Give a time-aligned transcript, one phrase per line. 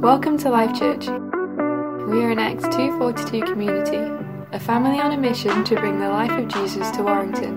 [0.00, 1.08] Welcome to Life Church.
[1.08, 3.96] We are an Acts 242 community,
[4.52, 7.56] a family on a mission to bring the life of Jesus to Warrington.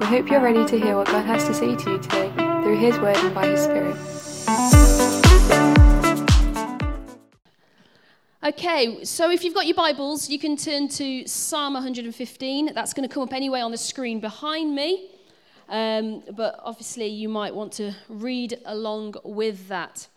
[0.00, 2.78] We hope you're ready to hear what God has to say to you today through
[2.78, 3.96] His Word and by His Spirit.
[8.42, 12.72] Okay, so if you've got your Bibles, you can turn to Psalm 115.
[12.74, 15.09] That's going to come up anyway on the screen behind me.
[15.70, 20.08] Um, but obviously, you might want to read along with that.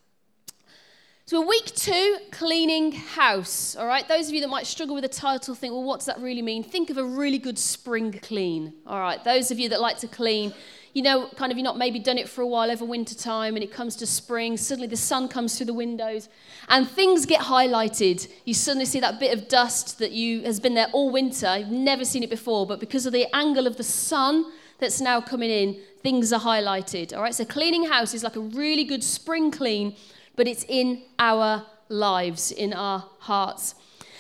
[1.26, 3.76] So, week two, cleaning house.
[3.76, 6.08] All right, those of you that might struggle with the title think, well, what does
[6.08, 6.64] that really mean?
[6.64, 8.74] Think of a really good spring clean.
[8.88, 10.54] All right, those of you that like to clean,
[10.94, 13.56] you know, kind of you've not maybe done it for a while over winter time
[13.56, 16.30] and it comes to spring, suddenly the sun comes through the windows
[16.68, 18.28] and things get highlighted.
[18.46, 21.60] You suddenly see that bit of dust that you has been there all winter.
[21.60, 24.52] You've never seen it before, but because of the angle of the sun
[24.84, 27.16] that's now coming in, things are highlighted.
[27.16, 29.96] All right, so cleaning house is like a really good spring clean
[30.36, 33.76] but it's in our lives, in our hearts.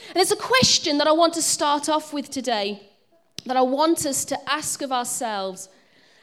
[0.09, 2.81] And it's a question that I want to start off with today,
[3.45, 5.69] that I want us to ask of ourselves,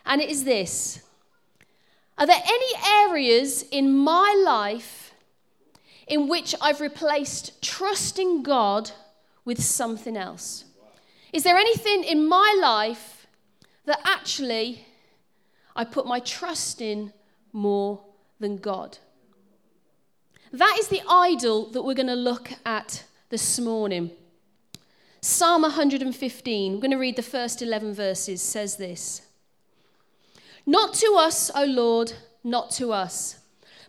[0.07, 1.03] and it is this
[2.19, 5.13] Are there any areas in my life
[6.07, 8.91] in which I've replaced trusting God
[9.45, 10.65] with something else?
[11.33, 13.20] Is there anything in my life
[13.85, 14.87] that actually
[15.75, 17.13] I put my trust in
[17.53, 18.01] more
[18.39, 18.99] than God?
[20.53, 24.11] That is the idol that we're going to look at this morning.
[25.21, 29.23] Psalm 115, we're going to read the first 11 verses, says this
[30.67, 33.39] Not to us, O Lord, not to us,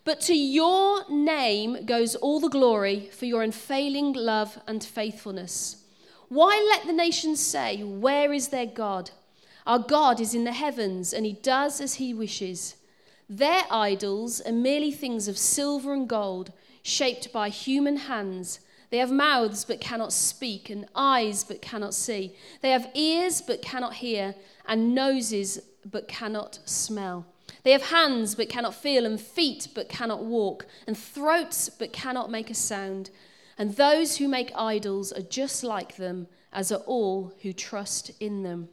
[0.03, 5.83] but to your name goes all the glory for your unfailing love and faithfulness.
[6.27, 9.11] Why let the nations say, Where is their God?
[9.65, 12.75] Our God is in the heavens, and he does as he wishes.
[13.29, 16.51] Their idols are merely things of silver and gold,
[16.83, 18.59] shaped by human hands.
[18.89, 22.35] They have mouths but cannot speak, and eyes but cannot see.
[22.61, 24.35] They have ears but cannot hear,
[24.65, 27.25] and noses but cannot smell.
[27.63, 32.31] They have hands but cannot feel, and feet but cannot walk, and throats but cannot
[32.31, 33.11] make a sound.
[33.57, 38.43] And those who make idols are just like them, as are all who trust in
[38.43, 38.69] them.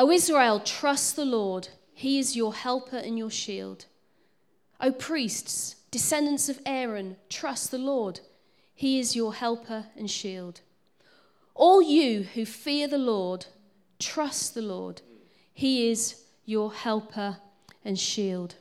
[0.00, 1.68] O Israel, trust the Lord.
[1.92, 3.84] He is your helper and your shield.
[4.80, 8.20] O priests, descendants of Aaron, trust the Lord.
[8.74, 10.62] He is your helper and shield.
[11.54, 13.44] All you who fear the Lord,
[13.98, 15.02] trust the Lord.
[15.52, 17.36] He is your helper
[17.84, 18.54] and shield.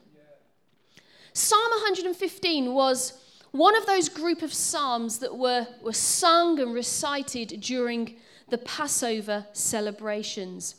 [1.32, 3.14] Psalm 115 was
[3.52, 8.18] one of those group of psalms that were, were sung and recited during
[8.50, 10.76] the Passover celebrations.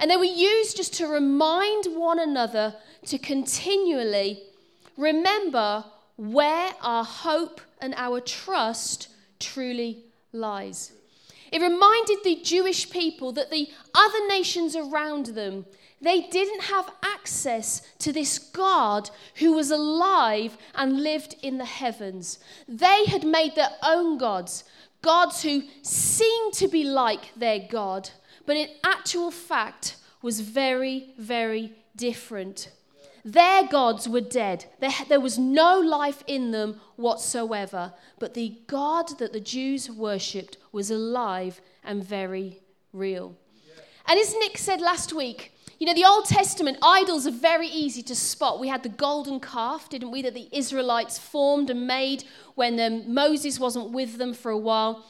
[0.00, 2.74] And they were used just to remind one another
[3.06, 4.42] to continually
[4.96, 5.84] remember
[6.16, 10.92] where our hope and our trust truly lies.
[11.50, 15.64] It reminded the Jewish people that the other nations around them,
[16.00, 22.38] they didn't have access to this God who was alive and lived in the heavens.
[22.68, 24.64] They had made their own gods,
[25.02, 28.10] gods who seemed to be like their God,
[28.48, 32.70] but in actual fact was very, very different.
[33.22, 34.64] Their gods were dead.
[34.80, 37.92] There, was no life in them whatsoever.
[38.18, 42.60] But the God that the Jews worshipped was alive and very
[42.94, 43.36] real.
[44.06, 48.02] And as Nick said last week, you know, the Old Testament idols are very easy
[48.04, 48.58] to spot.
[48.58, 53.12] We had the golden calf, didn't we, that the Israelites formed and made when um,
[53.12, 55.04] Moses wasn't with them for a while.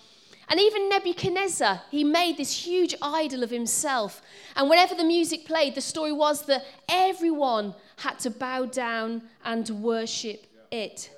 [0.50, 4.22] And even Nebuchadnezzar, he made this huge idol of himself.
[4.56, 9.68] And whenever the music played, the story was that everyone had to bow down and
[9.68, 11.10] worship it.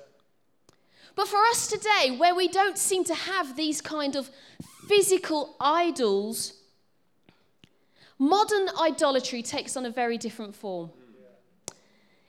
[1.15, 4.29] But for us today, where we don't seem to have these kind of
[4.87, 6.53] physical idols,
[8.17, 10.91] modern idolatry takes on a very different form.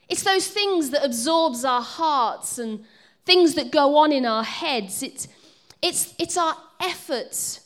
[0.08, 2.84] It's those things that absorbs our hearts and
[3.24, 5.02] things that go on in our heads.
[5.02, 5.28] It's,
[5.80, 7.60] it's, it's our efforts,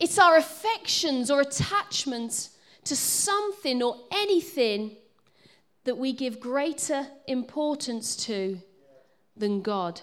[0.00, 2.50] it's our affections or attachments
[2.84, 4.96] to something or anything
[5.84, 8.58] that we give greater importance to
[9.36, 10.00] than God.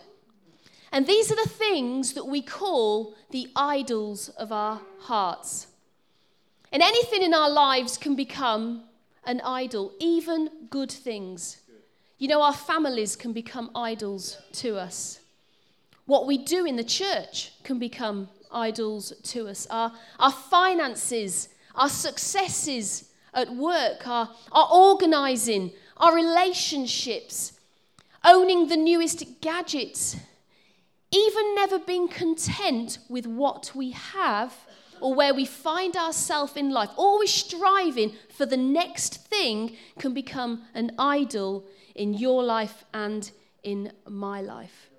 [0.91, 5.67] And these are the things that we call the idols of our hearts.
[6.71, 8.83] And anything in our lives can become
[9.25, 11.57] an idol, even good things.
[12.17, 15.19] You know, our families can become idols to us.
[16.05, 19.67] What we do in the church can become idols to us.
[19.69, 27.53] Our, our finances, our successes at work, our, our organizing, our relationships,
[28.23, 30.17] owning the newest gadgets,
[31.11, 34.53] even never being content with what we have
[35.01, 40.63] or where we find ourselves in life, always striving for the next thing, can become
[40.75, 41.65] an idol
[41.95, 43.31] in your life and
[43.63, 44.90] in my life.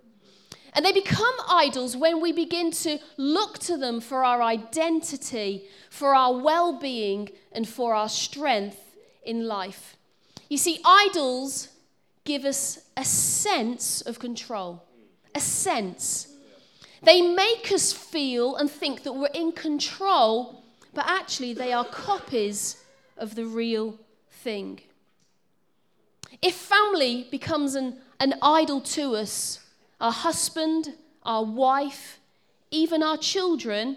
[0.75, 6.15] And they become idols when we begin to look to them for our identity, for
[6.15, 9.97] our well being, and for our strength in life.
[10.49, 11.69] You see, idols
[12.25, 14.83] give us a sense of control,
[15.35, 16.29] a sense.
[17.03, 20.63] They make us feel and think that we're in control,
[20.95, 22.77] but actually they are copies
[23.17, 23.99] of the real
[24.31, 24.81] thing.
[26.41, 29.59] If family becomes an, an idol to us,
[30.03, 32.19] our husband, our wife,
[32.73, 33.97] even our children,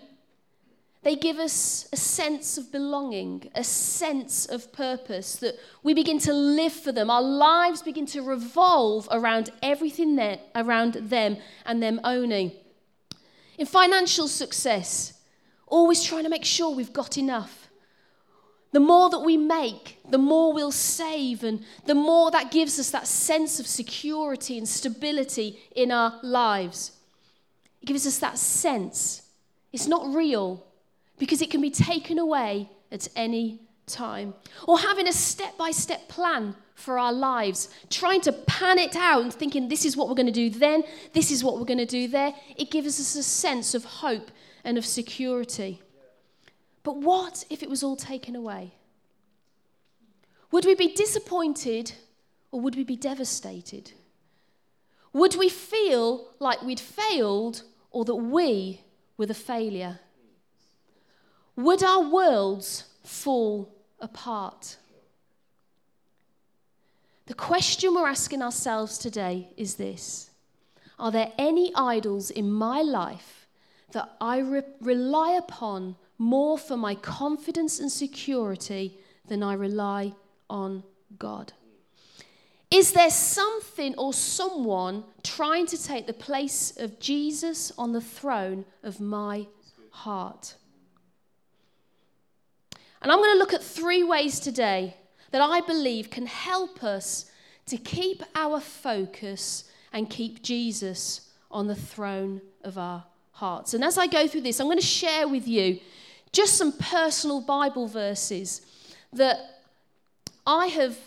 [1.01, 6.33] they give us a sense of belonging, a sense of purpose, that we begin to
[6.33, 7.09] live for them.
[7.09, 12.51] Our lives begin to revolve around everything there, around them and them owning.
[13.57, 15.13] In financial success,
[15.67, 17.64] always trying to make sure we've got enough.
[18.75, 22.89] The more that we make, the more we'll save, and the more that gives us
[22.89, 26.91] that sense of security and stability in our lives.
[27.81, 29.21] It gives us that sense.
[29.71, 30.61] It's not real
[31.17, 34.33] because it can be taken away at any time.
[34.67, 39.23] Or having a step by step plan for our lives, trying to pan it out
[39.23, 40.83] and thinking this is what we're going to do then,
[41.13, 42.33] this is what we're going to do there.
[42.57, 44.31] It gives us a sense of hope
[44.65, 45.81] and of security.
[46.85, 48.75] But what if it was all taken away?
[50.51, 51.93] Would we be disappointed
[52.51, 53.91] or would we be devastated?
[55.11, 58.81] Would we feel like we'd failed or that we
[59.17, 59.99] were the failure?
[61.55, 64.77] Would our worlds fall apart?
[67.25, 70.29] The question we're asking ourselves today is this
[70.99, 73.47] Are there any idols in my life
[73.91, 78.97] that I re- rely upon more for my confidence and security
[79.27, 80.13] than I rely
[80.49, 80.83] on
[81.17, 81.53] God?
[82.71, 88.65] Is there something or someone trying to take the place of Jesus on the throne
[88.83, 89.47] of my
[89.91, 90.55] heart?
[93.01, 94.97] And I'm going to look at three ways today
[95.31, 97.29] that I believe can help us
[97.67, 103.73] to keep our focus and keep Jesus on the throne of our hearts.
[103.73, 105.79] And as I go through this, I'm going to share with you
[106.35, 108.61] just some personal Bible verses
[109.13, 109.39] that
[110.45, 110.97] I have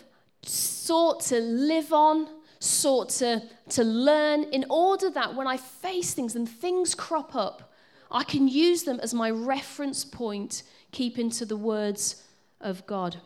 [0.41, 2.27] sought to live on,
[2.59, 7.71] sought to, to learn, in order that when I face things and things crop up,
[8.11, 12.23] I can use them as my reference point, keeping to the words
[12.59, 13.17] of God.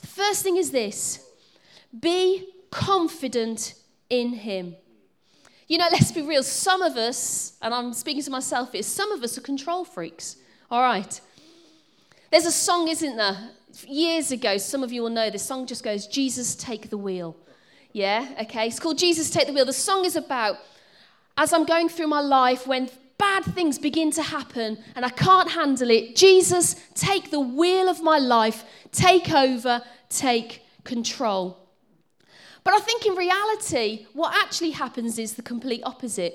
[0.00, 1.26] The first thing is this
[1.98, 3.74] be confident
[4.10, 4.76] in Him.
[5.66, 6.42] You know, let's be real.
[6.42, 10.36] Some of us, and I'm speaking to myself here, some of us are control freaks.
[10.70, 11.20] All right.
[12.30, 13.36] There's a song, isn't there?
[13.88, 17.36] Years ago, some of you will know this song just goes, Jesus, take the wheel.
[17.92, 18.68] Yeah, okay.
[18.68, 19.64] It's called Jesus, take the wheel.
[19.64, 20.58] The song is about
[21.36, 22.88] as I'm going through my life when
[23.18, 28.00] bad things begin to happen and I can't handle it, Jesus, take the wheel of
[28.00, 31.58] my life, take over, take control.
[32.62, 36.34] But I think in reality, what actually happens is the complete opposite.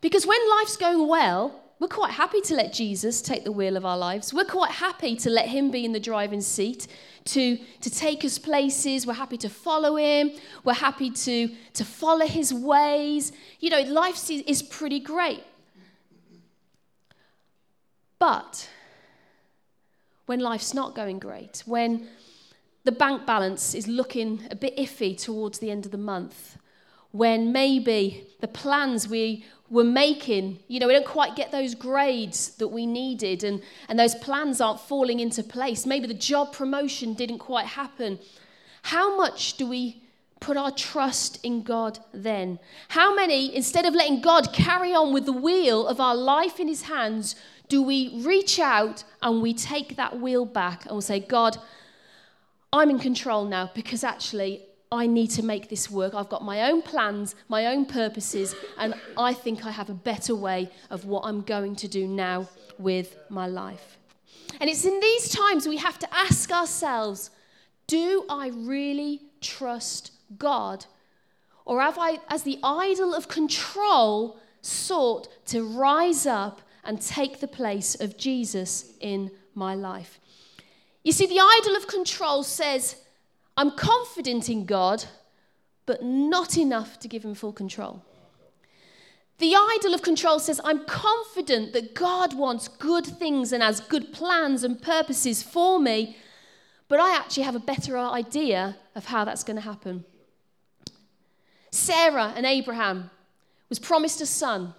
[0.00, 3.86] Because when life's going well, we're quite happy to let Jesus take the wheel of
[3.86, 4.34] our lives.
[4.34, 6.86] We're quite happy to let him be in the driving seat,
[7.24, 9.06] to, to take us places.
[9.06, 10.30] We're happy to follow him.
[10.62, 13.32] We're happy to, to follow his ways.
[13.60, 15.42] You know, life is pretty great.
[18.18, 18.68] But
[20.26, 22.08] when life's not going great, when
[22.84, 26.58] the bank balance is looking a bit iffy towards the end of the month,
[27.12, 32.50] when maybe the plans we were making, you know, we don't quite get those grades
[32.56, 35.86] that we needed and, and those plans aren't falling into place.
[35.86, 38.18] Maybe the job promotion didn't quite happen.
[38.82, 40.02] How much do we
[40.40, 42.58] put our trust in God then?
[42.88, 46.66] How many, instead of letting God carry on with the wheel of our life in
[46.66, 47.36] His hands,
[47.68, 51.58] do we reach out and we take that wheel back and we say, God,
[52.72, 56.14] I'm in control now because actually I need to make this work.
[56.14, 60.34] I've got my own plans, my own purposes, and I think I have a better
[60.34, 63.98] way of what I'm going to do now with my life.
[64.60, 67.30] And it's in these times we have to ask ourselves
[67.86, 70.86] do I really trust God?
[71.64, 77.48] Or have I, as the idol of control, sought to rise up and take the
[77.48, 80.20] place of Jesus in my life?
[81.02, 82.96] You see, the idol of control says,
[83.56, 85.04] I'm confident in God,
[85.86, 88.02] but not enough to give him full control.
[89.38, 94.12] The idol of control says, I'm confident that God wants good things and has good
[94.12, 96.16] plans and purposes for me,
[96.88, 100.04] but I actually have a better idea of how that's going to happen.
[101.70, 103.10] Sarah and Abraham
[103.68, 104.74] was promised a son,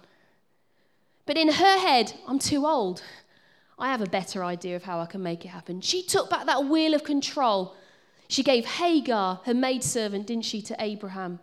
[1.26, 3.02] but in her head, I'm too old.
[3.78, 5.80] I have a better idea of how I can make it happen.
[5.80, 7.74] She took back that wheel of control.
[8.28, 11.40] She gave Hagar, her maidservant, didn't she, to Abraham.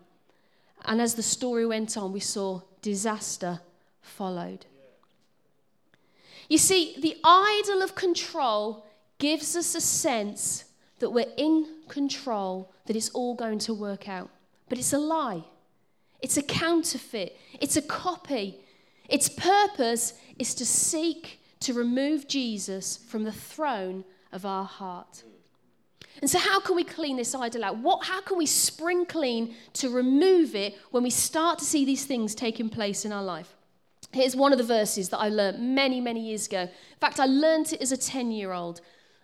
[0.86, 3.62] And as the story went on, we saw disaster
[4.02, 4.66] followed.
[6.48, 8.86] You see, the idol of control
[9.20, 10.66] gives us a sense
[10.98, 14.30] that we're in control, that it's all going to work out.
[14.68, 15.44] But it's a lie,
[16.22, 18.60] it's a counterfeit, it's a copy.
[19.08, 25.24] Its purpose is to seek to remove Jesus from the throne of our heart.
[26.22, 27.78] And so, how can we clean this idol out?
[27.78, 32.06] What, how can we spring clean to remove it when we start to see these
[32.06, 33.56] things taking place in our life?
[34.12, 36.62] Here's one of the verses that I learned many, many years ago.
[36.62, 38.82] In fact, I learned it as a 10 year old,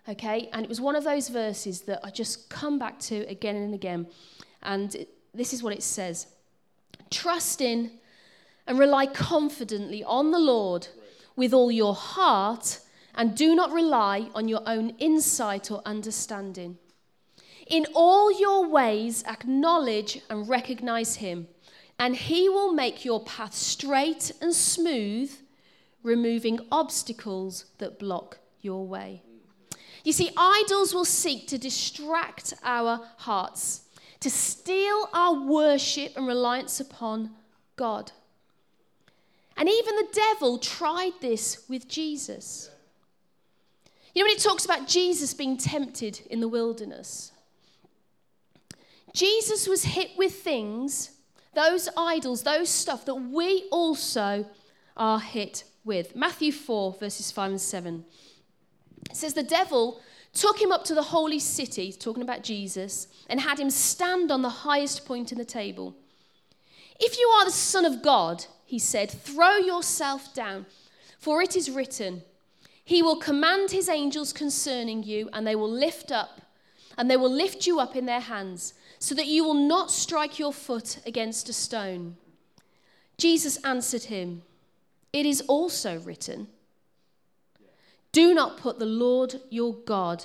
[0.08, 0.48] okay?
[0.52, 3.74] And it was one of those verses that I just come back to again and
[3.74, 4.06] again.
[4.62, 6.28] And it, this is what it says
[7.10, 7.90] Trust in
[8.66, 10.88] and rely confidently on the Lord
[11.36, 12.80] with all your heart,
[13.14, 16.78] and do not rely on your own insight or understanding.
[17.66, 21.48] In all your ways, acknowledge and recognize him,
[21.98, 25.32] and he will make your path straight and smooth,
[26.02, 29.22] removing obstacles that block your way.
[30.04, 33.82] You see, idols will seek to distract our hearts,
[34.20, 37.30] to steal our worship and reliance upon
[37.74, 38.12] God.
[39.56, 42.70] And even the devil tried this with Jesus.
[44.14, 47.32] You know, when it talks about Jesus being tempted in the wilderness,
[49.16, 51.12] Jesus was hit with things,
[51.54, 54.44] those idols, those stuff that we also
[54.94, 56.14] are hit with.
[56.14, 58.04] Matthew 4, verses 5 and 7.
[59.08, 60.02] It says, The devil
[60.34, 64.42] took him up to the holy city, talking about Jesus, and had him stand on
[64.42, 65.96] the highest point in the table.
[67.00, 70.66] If you are the Son of God, he said, throw yourself down,
[71.18, 72.20] for it is written,
[72.84, 76.42] He will command His angels concerning you, and they will lift up,
[76.98, 80.38] and they will lift you up in their hands so that you will not strike
[80.38, 82.16] your foot against a stone.
[83.18, 84.42] Jesus answered him,
[85.12, 86.48] It is also written,
[88.12, 90.24] Do not put the Lord your God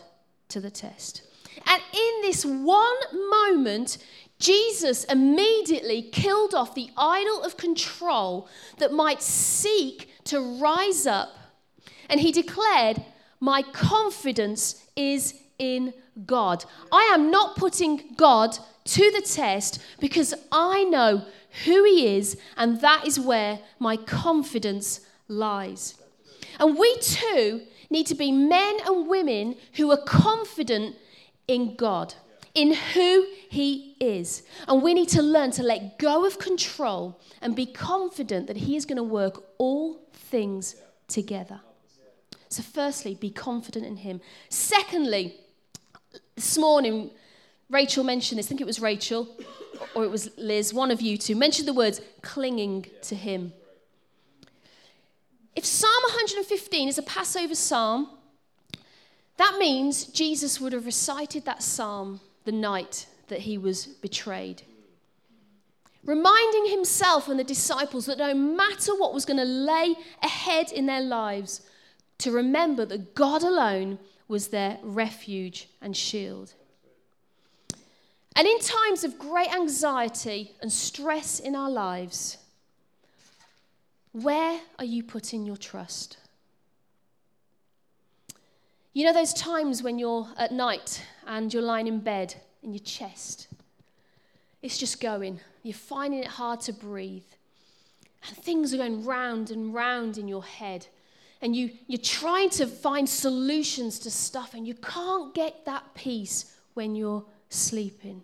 [0.50, 1.24] to the test.
[1.68, 3.98] And in this one moment,
[4.40, 8.50] Jesus immediately killed off the idol of control
[8.80, 11.30] that might seek to rise up.
[12.10, 13.04] And he declared,
[13.40, 15.94] My confidence is in
[16.26, 16.66] God.
[16.92, 21.26] I am not putting God to the test because I know
[21.66, 25.96] who He is, and that is where my confidence lies.
[26.60, 30.96] And we too need to be men and women who are confident
[31.48, 32.14] in God,
[32.54, 34.44] in who He is.
[34.68, 38.76] And we need to learn to let go of control and be confident that He
[38.76, 40.76] is going to work all things
[41.08, 41.60] together.
[42.50, 44.22] So, firstly, be confident in Him.
[44.50, 45.36] Secondly,
[46.42, 47.12] this morning,
[47.70, 48.48] Rachel mentioned this.
[48.48, 49.30] I think it was Rachel
[49.94, 53.54] or it was Liz, one of you two, mentioned the words clinging to Him.
[55.56, 58.10] If Psalm 115 is a Passover psalm,
[59.38, 64.64] that means Jesus would have recited that psalm the night that he was betrayed.
[66.04, 70.88] Reminding himself and the disciples that no matter what was going to lay ahead in
[70.88, 71.62] their lives,
[72.18, 74.00] to remember that God alone
[74.32, 76.54] was their refuge and shield.
[78.34, 82.38] And in times of great anxiety and stress in our lives,
[84.14, 86.16] where are you putting your trust?
[88.94, 92.34] You know those times when you're at night and you're lying in bed
[92.64, 93.50] and your chest?
[94.62, 95.42] It's just going.
[95.62, 97.28] You're finding it hard to breathe.
[98.26, 100.88] And things are going round and round in your head
[101.42, 106.56] and you, you're trying to find solutions to stuff, and you can't get that peace
[106.74, 108.24] when you're sleeping.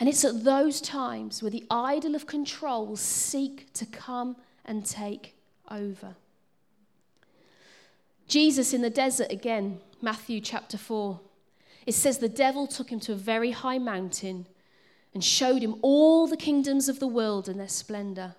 [0.00, 4.84] And it's at those times where the idol of control will seek to come and
[4.84, 5.36] take
[5.70, 6.16] over.
[8.26, 11.20] Jesus in the desert again, Matthew chapter 4.
[11.86, 14.46] It says the devil took him to a very high mountain
[15.12, 18.34] and showed him all the kingdoms of the world and their splendor.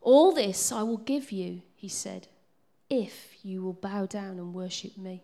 [0.00, 2.28] All this I will give you, he said,
[2.90, 5.22] if you will bow down and worship me.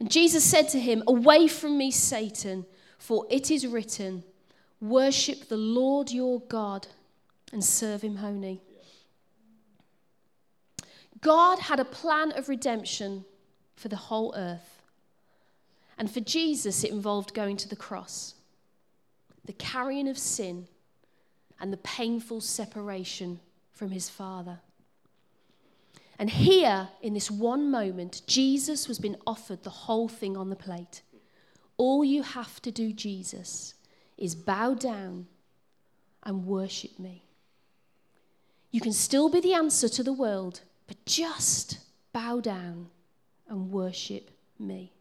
[0.00, 2.64] And Jesus said to him, Away from me, Satan,
[2.98, 4.24] for it is written,
[4.80, 6.88] Worship the Lord your God
[7.52, 8.60] and serve him only.
[11.20, 13.24] God had a plan of redemption
[13.76, 14.82] for the whole earth.
[15.98, 18.34] And for Jesus, it involved going to the cross,
[19.44, 20.66] the carrying of sin,
[21.60, 23.40] and the painful separation
[23.72, 24.60] from his Father.
[26.18, 30.56] And here, in this one moment, Jesus was being offered the whole thing on the
[30.56, 31.02] plate.
[31.76, 33.74] All you have to do, Jesus,
[34.16, 35.28] is bow down
[36.24, 37.22] and worship me.
[38.72, 41.78] You can still be the answer to the world, but just
[42.12, 42.88] bow down
[43.48, 44.92] and worship me.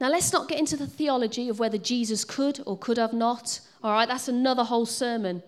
[0.00, 3.60] Now, let's not get into the theology of whether Jesus could or could have not.
[3.82, 5.42] All right, that's another whole sermon.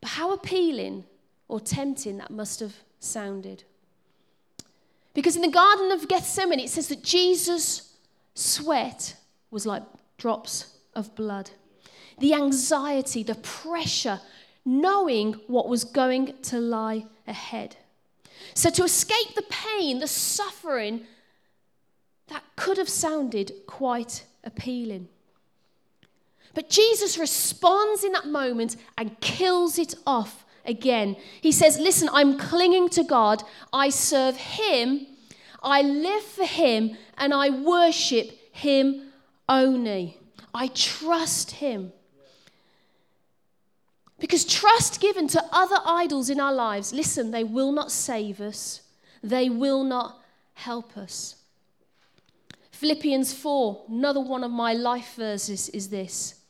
[0.00, 1.04] But how appealing
[1.48, 3.64] or tempting that must have sounded.
[5.14, 7.94] Because in the Garden of Gethsemane, it says that Jesus'
[8.34, 9.16] sweat
[9.50, 9.82] was like
[10.16, 11.50] drops of blood.
[12.18, 14.20] The anxiety, the pressure,
[14.64, 17.76] knowing what was going to lie ahead.
[18.54, 21.06] So, to escape the pain, the suffering,
[22.28, 25.08] that could have sounded quite appealing.
[26.54, 31.16] But Jesus responds in that moment and kills it off again.
[31.40, 33.42] He says, Listen, I'm clinging to God.
[33.72, 35.06] I serve Him.
[35.62, 39.10] I live for Him and I worship Him
[39.48, 40.18] only.
[40.54, 41.92] I trust Him.
[44.20, 48.82] Because trust given to other idols in our lives, listen, they will not save us,
[49.22, 50.20] they will not
[50.54, 51.36] help us.
[52.72, 56.40] Philippians 4, another one of my life verses is this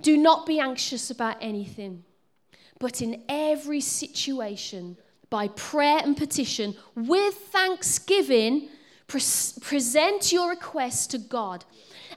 [0.00, 2.04] Do not be anxious about anything,
[2.80, 4.96] but in every situation,
[5.28, 8.68] by prayer and petition, with thanksgiving,
[9.06, 9.20] pre-
[9.60, 11.64] present your requests to God.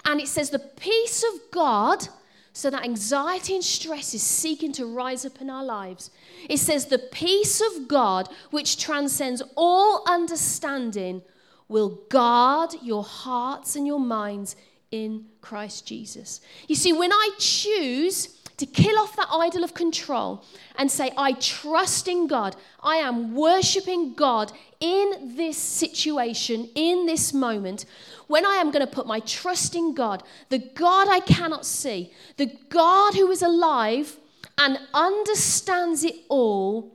[0.05, 2.08] And it says, The peace of God
[2.53, 6.12] so that anxiety and stress is seeking to rise up in our lives.
[6.49, 11.23] It says, The peace of God, which transcends all understanding,
[11.67, 14.56] will guard your hearts and your minds
[14.91, 16.39] in Christ Jesus.
[16.67, 20.44] You see, when I choose to kill off that idol of control
[20.78, 27.34] and say, I trust in God, I am worshiping God in this situation, in this
[27.34, 27.86] moment,
[28.28, 32.12] when I am going to put my trust in God, the God I cannot see,
[32.38, 34.18] the God who is alive
[34.58, 36.92] and understands it all,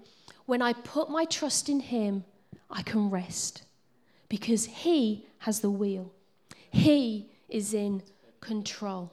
[0.47, 2.25] when I put my trust in Him,
[2.71, 3.63] I can rest
[4.29, 6.13] because He has the wheel.
[6.71, 8.03] He is in
[8.41, 9.11] control.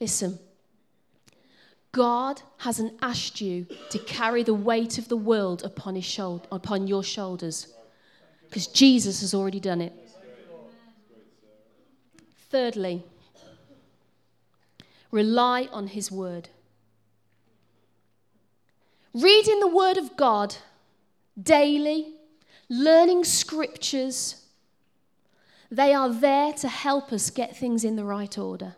[0.00, 0.38] Listen,
[1.94, 6.88] God hasn't asked you to carry the weight of the world upon, his shoulder, upon
[6.88, 7.68] your shoulders
[8.54, 9.92] because Jesus has already done it.
[12.50, 13.04] Thirdly,
[15.12, 16.48] rely on His Word.
[19.12, 20.56] Reading the Word of God
[21.40, 22.14] daily,
[22.68, 24.44] learning scriptures,
[25.70, 28.74] they are there to help us get things in the right order.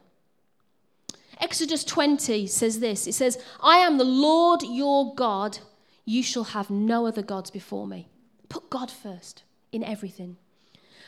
[1.40, 5.58] Exodus 20 says this It says, I am the Lord your God.
[6.04, 8.08] You shall have no other gods before me.
[8.48, 10.36] Put God first in everything.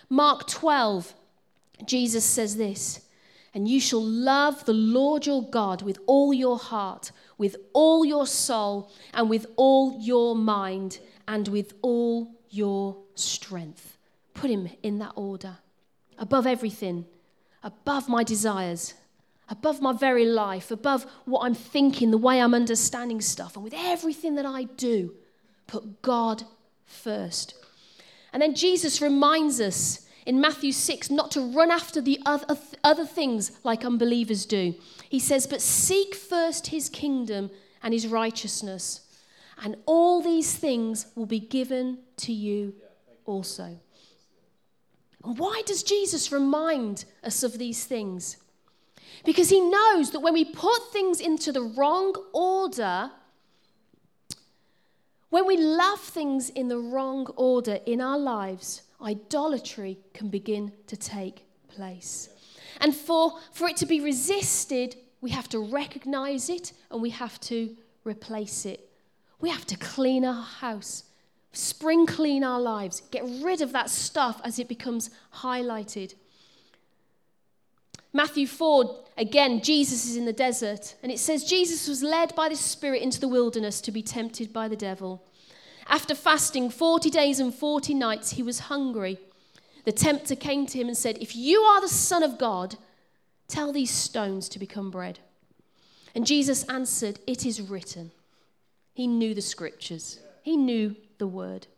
[0.08, 1.14] Mark 12
[1.84, 3.00] Jesus says this
[3.54, 8.26] and you shall love the Lord your God with all your heart, with all your
[8.26, 13.96] soul, and with all your mind, and with all your strength.
[14.34, 15.58] Put him in that order.
[16.18, 17.06] Above everything,
[17.62, 18.94] above my desires,
[19.48, 23.74] above my very life, above what I'm thinking, the way I'm understanding stuff, and with
[23.76, 25.14] everything that I do,
[25.66, 26.44] put God
[26.84, 27.54] first.
[28.32, 33.06] And then Jesus reminds us in Matthew 6 not to run after the other, other
[33.06, 34.74] things like unbelievers do.
[35.08, 37.50] He says, But seek first his kingdom
[37.82, 39.00] and his righteousness,
[39.62, 42.74] and all these things will be given to you
[43.24, 43.78] also.
[45.22, 48.36] Why does Jesus remind us of these things?
[49.24, 53.10] Because he knows that when we put things into the wrong order,
[55.30, 60.96] when we love things in the wrong order in our lives, idolatry can begin to
[60.96, 62.30] take place.
[62.80, 67.38] And for, for it to be resisted, we have to recognize it and we have
[67.40, 68.88] to replace it.
[69.40, 71.04] We have to clean our house,
[71.52, 76.14] spring clean our lives, get rid of that stuff as it becomes highlighted.
[78.18, 82.48] Matthew 4, again, Jesus is in the desert, and it says Jesus was led by
[82.48, 85.22] the Spirit into the wilderness to be tempted by the devil.
[85.86, 89.18] After fasting 40 days and 40 nights, he was hungry.
[89.84, 92.74] The tempter came to him and said, If you are the Son of God,
[93.46, 95.20] tell these stones to become bread.
[96.12, 98.10] And Jesus answered, It is written.
[98.94, 101.68] He knew the scriptures, he knew the word.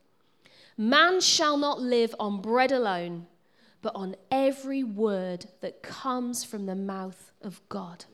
[0.79, 3.26] Man shall not live on bread alone,
[3.82, 8.04] but on every word that comes from the mouth of God.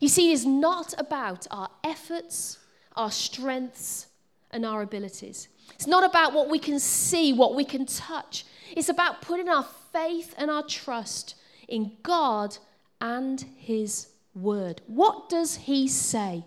[0.00, 2.58] You see, it is not about our efforts,
[2.94, 4.08] our strengths,
[4.50, 5.48] and our abilities.
[5.74, 8.44] It's not about what we can see, what we can touch.
[8.76, 11.34] It's about putting our faith and our trust
[11.68, 12.56] in God
[13.00, 14.82] and His Word.
[14.86, 16.44] What does He say?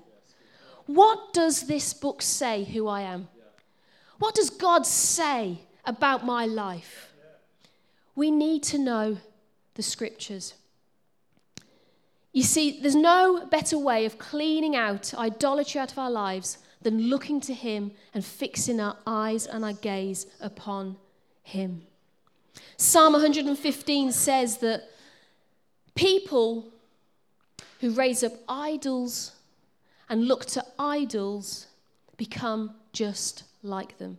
[0.86, 3.28] What does this book say who I am?
[4.20, 7.09] What does God say about my life?
[8.20, 9.18] We need to know
[9.76, 10.54] the scriptures.
[12.34, 17.08] You see, there's no better way of cleaning out idolatry out of our lives than
[17.08, 20.98] looking to Him and fixing our eyes and our gaze upon
[21.44, 21.84] Him.
[22.76, 24.90] Psalm 115 says that
[25.96, 26.74] people
[27.80, 29.32] who raise up idols
[30.10, 31.68] and look to idols
[32.18, 34.18] become just like them.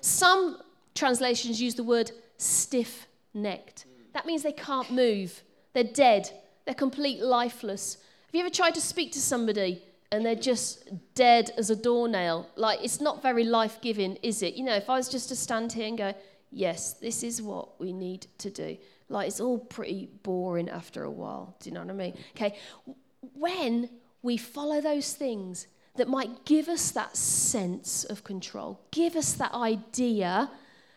[0.00, 0.58] Some
[0.94, 3.86] translations use the word stiff necked.
[4.12, 6.30] That means they can't move, they're dead,
[6.64, 7.96] they're complete lifeless.
[8.26, 12.48] Have you ever tried to speak to somebody and they're just dead as a doornail?
[12.56, 14.54] Like, it's not very life giving, is it?
[14.54, 16.14] You know, if I was just to stand here and go,
[16.50, 18.76] yes, this is what we need to do,
[19.08, 21.56] like, it's all pretty boring after a while.
[21.60, 22.16] Do you know what I mean?
[22.36, 22.56] Okay,
[23.34, 23.88] when
[24.22, 25.66] we follow those things
[25.96, 30.50] that might give us that sense of control, give us that idea,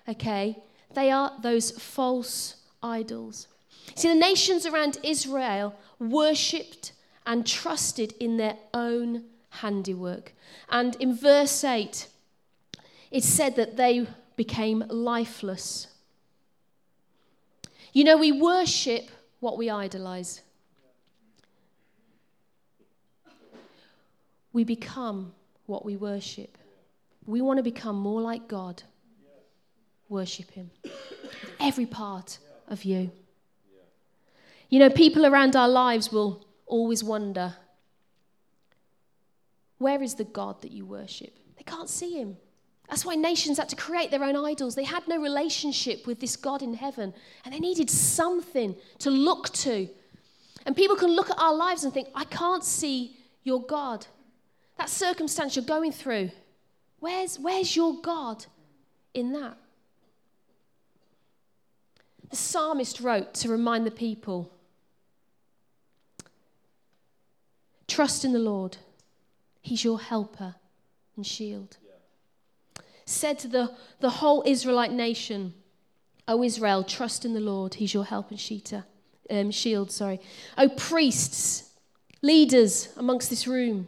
[0.08, 0.62] okay,
[0.96, 3.48] they are those false idols.
[3.96, 6.94] See, the nations around Israel worshipped
[7.26, 10.34] and trusted in their own handiwork.
[10.70, 12.08] And in verse 8,
[13.12, 15.88] it said that they became lifeless.
[17.94, 20.42] You know, we worship what we idolize.
[24.52, 25.34] We become
[25.66, 26.58] what we worship.
[27.26, 28.84] We want to become more like God.
[30.10, 30.72] Worship Him.
[31.60, 33.12] Every part of you.
[34.70, 37.56] You know, people around our lives will always wonder
[39.78, 41.34] where is the God that you worship?
[41.58, 42.38] They can't see Him.
[42.90, 44.76] That's why nations had to create their own idols.
[44.76, 47.14] They had no relationship with this God in heaven,
[47.44, 49.88] and they needed something to look to.
[50.66, 54.06] And people can look at our lives and think, I can't see your God.
[54.78, 56.32] That circumstance you're going through,
[57.00, 58.46] where's, where's your God
[59.14, 59.58] in that?
[62.34, 64.52] The psalmist wrote to remind the people
[67.88, 68.78] trust in the Lord,
[69.62, 70.56] He's your helper
[71.16, 71.78] and shield.
[73.06, 75.54] Said to the, the whole Israelite nation,
[76.28, 78.84] O Israel, trust in the Lord, He's your help and sheeter,
[79.30, 79.92] um, shield.
[79.92, 80.20] Sorry.
[80.58, 81.70] O priests,
[82.24, 83.86] leaders amongst this room,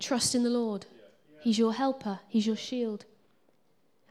[0.00, 0.86] Trust in the Lord.
[1.42, 3.04] He's your helper, He's your shield.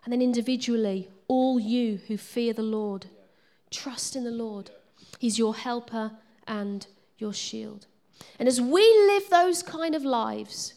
[0.04, 3.08] And then individually, all you who fear the Lord,
[3.70, 4.72] trust in the Lord.
[5.20, 6.12] He's your helper
[6.48, 6.88] and
[7.18, 7.88] your shield.
[8.40, 10.74] And as we live those kind of lives,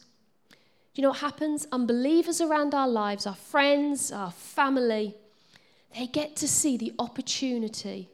[0.51, 0.57] do
[1.01, 1.67] you know what happens?
[1.71, 5.15] Unbelievers around our lives, our friends, our family,
[5.97, 8.09] they get to see the opportunity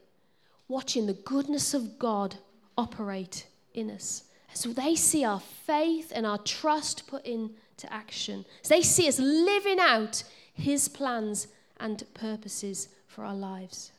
[0.69, 2.37] watching the goodness of God
[2.77, 4.25] operate in us.
[4.53, 8.45] So they see our faith and our trust put into action.
[8.63, 10.23] So they see us living out
[10.55, 13.93] His plans and purposes for our lives.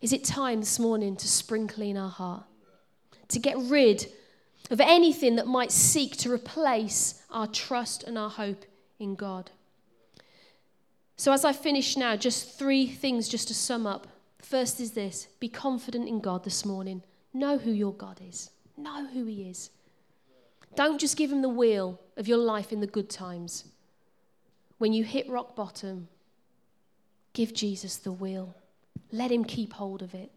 [0.00, 2.44] Is it time this morning to spring clean our heart?
[3.28, 4.06] To get rid
[4.70, 8.64] of anything that might seek to replace our trust and our hope
[8.98, 9.50] in God?
[11.16, 14.06] So, as I finish now, just three things just to sum up.
[14.38, 17.02] First is this be confident in God this morning.
[17.32, 18.50] Know who your God is.
[18.76, 19.70] Know who He is.
[20.74, 23.64] Don't just give Him the wheel of your life in the good times.
[24.78, 26.08] When you hit rock bottom,
[27.36, 28.54] give Jesus the wheel.
[29.12, 30.32] Let Him keep hold of it.